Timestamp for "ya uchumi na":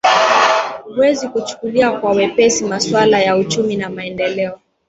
3.19-3.89